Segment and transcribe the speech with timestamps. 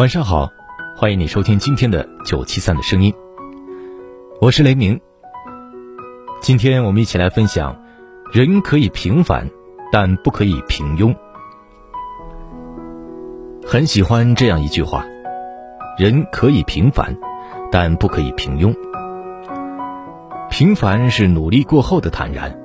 [0.00, 0.50] 晚上好，
[0.96, 3.12] 欢迎你收听今天的九七三的声音，
[4.40, 4.98] 我是雷鸣。
[6.40, 7.78] 今天我们一起来分享：
[8.32, 9.46] 人可以平凡，
[9.92, 11.14] 但不可以平庸。
[13.62, 15.04] 很喜欢这样一句话：
[15.98, 17.14] 人可以平凡，
[17.70, 18.74] 但不可以平庸。
[20.48, 22.58] 平凡是努力过后的坦然，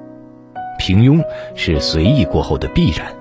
[0.80, 1.22] 平庸
[1.54, 3.14] 是随意过后的必然。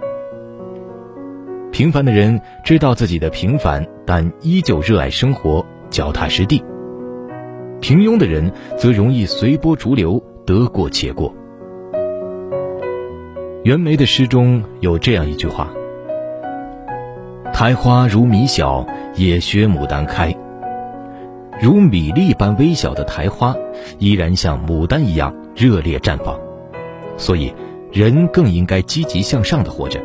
[1.75, 6.63] 平凡的人知道自己的平凡，但依旧热爱生活，脚踏实地。
[7.81, 11.35] 平庸的人则容易随波逐流，得过且过。
[13.65, 15.69] 袁枚的诗中有这样一句话
[17.53, 20.33] ：“苔花如米小，也学牡丹开。”
[21.61, 23.53] 如米粒般微小的苔花，
[23.99, 26.39] 依然像牡丹一样热烈绽放。
[27.17, 27.53] 所以，
[27.91, 30.01] 人更应该积极向上的活着。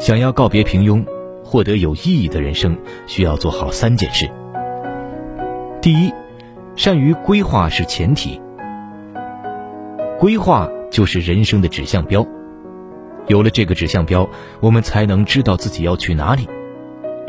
[0.00, 1.04] 想要告别平庸，
[1.44, 2.74] 获得有意义的人生，
[3.06, 4.26] 需要做好三件事。
[5.82, 6.10] 第一，
[6.74, 8.40] 善于规划是前提。
[10.18, 12.26] 规划就是人生的指向标，
[13.26, 14.26] 有了这个指向标，
[14.60, 16.48] 我们才能知道自己要去哪里，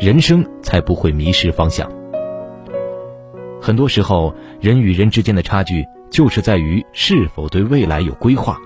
[0.00, 1.86] 人生才不会迷失方向。
[3.60, 8.56] 很多时候，人与人之间的差距，就是在于是否对未来有规划。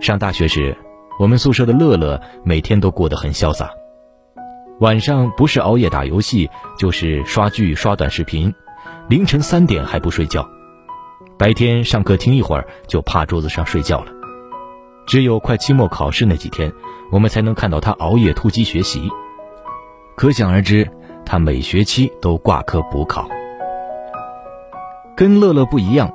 [0.00, 0.76] 上大学时。
[1.18, 3.70] 我们宿舍的乐乐每天都过得很潇洒，
[4.80, 8.52] 晚上不是熬夜打游戏，就是刷剧、刷短视频，
[9.08, 10.44] 凌晨三点还不睡觉。
[11.38, 14.12] 白天上课听一会儿就趴桌子上睡觉了，
[15.06, 16.72] 只有快期末考试那几天，
[17.12, 19.08] 我们才能看到他熬夜突击学习。
[20.16, 20.90] 可想而知，
[21.24, 23.28] 他每学期都挂科补考。
[25.16, 26.12] 跟乐乐不一样。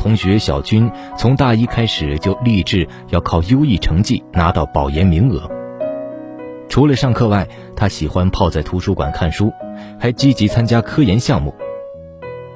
[0.00, 5.46] 同学小军从大一开始就立志要靠优异成绩拿到保研名额。
[6.70, 7.46] 除了上课外，
[7.76, 9.52] 他喜欢泡在图书馆看书，
[9.98, 11.54] 还积极参加科研项目。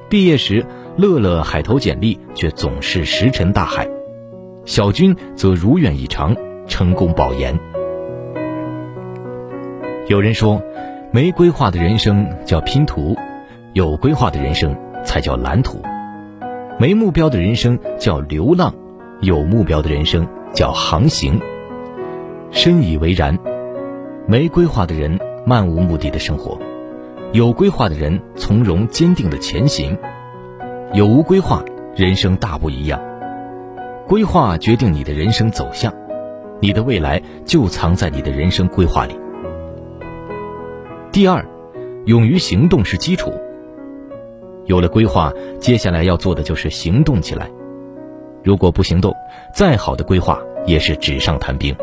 [0.09, 0.65] 毕业时，
[0.97, 3.87] 乐乐海投简历却总是石沉大海，
[4.65, 6.35] 小军则如愿以偿
[6.67, 7.55] 成功保研。
[10.07, 10.59] 有人说，
[11.11, 13.15] 没规划的人生叫拼图，
[13.73, 15.79] 有规划的人生才叫蓝图。
[16.77, 18.73] 没目标的人生叫流浪，
[19.21, 21.39] 有目标的人生叫航行。
[22.51, 23.37] 深以为然。
[24.27, 26.59] 没规划的人漫无目的的生活，
[27.31, 29.97] 有规划的人从容坚定的前行。
[30.93, 31.63] 有无规划，
[31.95, 32.99] 人生大不一样。
[34.07, 35.93] 规划决定你的人生走向，
[36.59, 39.17] 你的未来就藏在你的人生规划里。
[41.11, 41.45] 第二，
[42.05, 43.31] 勇于行动是基础。
[44.65, 47.49] 有了规划，接下来要做的就是行动起来。
[48.43, 49.13] 如果不行动，
[49.53, 51.75] 再好的规划也是纸上谈兵。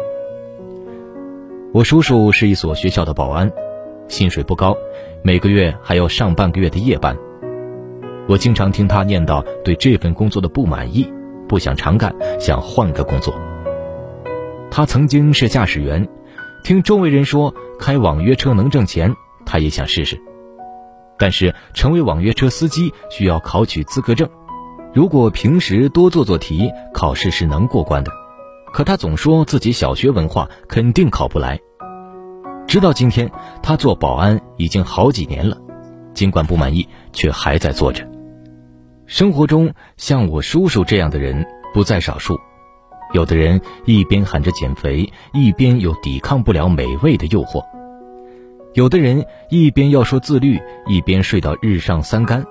[1.73, 3.51] 我叔叔是一所学校的保安，
[4.09, 4.77] 薪水不高，
[5.23, 7.17] 每个月还要上半个月的夜班。
[8.29, 11.11] 我经常听他念叨对这份工作的不满意，
[11.49, 13.35] 不想长干，想换个工作。
[14.71, 16.07] 他曾经是驾驶员，
[16.65, 19.13] 听周围人说开网约车能挣钱，
[19.45, 20.21] 他也想试试。
[21.23, 24.29] 但是，成为网约车司机需要考取资格证。
[24.93, 28.11] 如果平时多做做题，考试是能过关的。
[28.73, 31.61] 可他总说自己小学文化，肯定考不来。
[32.67, 33.31] 直到今天，
[33.63, 35.57] 他做保安已经好几年了，
[36.13, 38.05] 尽管不满意，却还在做着。
[39.07, 42.37] 生活中，像我叔叔这样的人不在少数。
[43.13, 47.63] 有的人一边喊着减肥，一边又抵抗不了美味的诱惑。
[48.75, 52.43] 有的人一边要说自律，一边睡到日上三竿；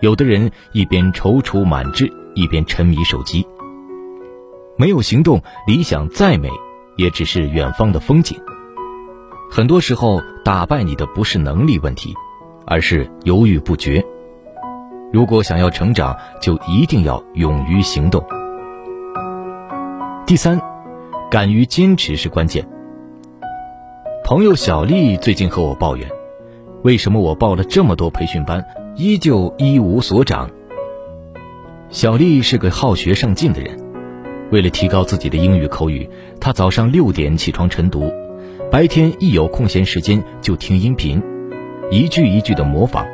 [0.00, 3.44] 有的人一边踌躇满志，一边沉迷手机。
[4.76, 6.48] 没有行动，理想再美，
[6.96, 8.38] 也只是远方的风景。
[9.50, 12.14] 很多时候，打败你的不是能力问题，
[12.64, 14.04] 而是犹豫不决。
[15.12, 18.24] 如果想要成长，就一定要勇于行动。
[20.24, 20.60] 第三，
[21.28, 22.64] 敢于坚持是关键。
[24.26, 26.10] 朋友小丽最近和我抱怨，
[26.82, 28.60] 为什么我报了这么多培训班，
[28.96, 30.50] 依旧一无所长。
[31.90, 33.78] 小丽是个好学上进的人，
[34.50, 38.12] 为了提高自己的英语口语，她早上六点起床晨读，
[38.68, 41.22] 白天一有空闲时间就听音频，
[41.92, 43.06] 一句一句的模仿。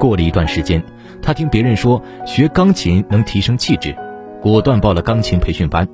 [0.00, 0.82] 过了一段时间，
[1.20, 3.94] 她听别人说学钢琴能提升气质，
[4.40, 5.86] 果断报了钢琴培训班。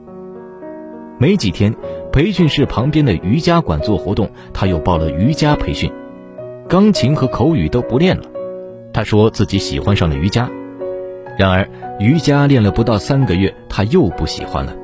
[1.22, 1.72] 没几天，
[2.10, 5.88] 培训室旁边的瑜伽馆做活动，他又报了瑜伽培训。
[6.68, 8.24] 钢琴和口语都不练了，
[8.92, 10.50] 他说自己喜欢上了瑜伽。
[11.38, 11.68] 然而，
[12.00, 14.74] 瑜伽练了不到三个月，他又不喜欢了。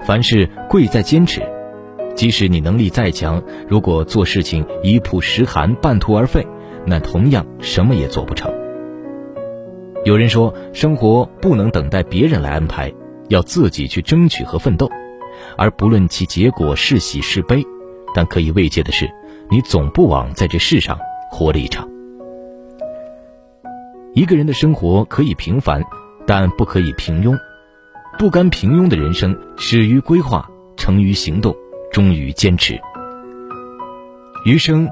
[0.00, 1.42] 凡事贵在坚持，
[2.14, 6.46] 即使你能力再强，如果做事情一曝十寒、半途而废，
[6.86, 8.50] 那同样什么也做不成。
[10.06, 12.90] 有人说，生活不能等待别人来安排，
[13.28, 14.90] 要自己去争取和奋斗。
[15.56, 17.64] 而不论其结果是喜是悲，
[18.14, 19.10] 但可以慰藉的是，
[19.50, 20.98] 你总不枉在这世上
[21.30, 21.88] 活了一场。
[24.14, 25.82] 一个人的生活可以平凡，
[26.26, 27.36] 但不可以平庸。
[28.18, 31.54] 不甘平庸的人生，始于规划，成于行动，
[31.92, 32.80] 终于坚持。
[34.46, 34.88] 余生，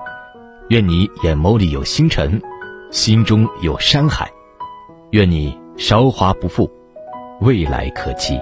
[0.69, 2.41] 愿你眼眸里有星辰，
[2.91, 4.31] 心中有山海。
[5.13, 6.71] 愿你韶华不负，
[7.41, 8.39] 未来可期。